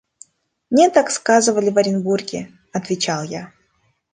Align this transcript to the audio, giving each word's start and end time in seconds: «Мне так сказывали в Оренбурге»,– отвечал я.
«Мне 0.71 0.89
так 0.89 1.11
сказывали 1.11 1.69
в 1.69 1.77
Оренбурге»,– 1.77 2.49
отвечал 2.73 3.21
я. 3.23 3.53